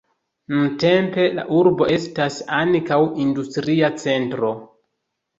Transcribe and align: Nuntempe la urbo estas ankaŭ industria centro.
Nuntempe 0.51 1.25
la 1.39 1.43
urbo 1.57 1.87
estas 1.97 2.37
ankaŭ 2.59 2.97
industria 3.25 3.91
centro. 4.05 4.49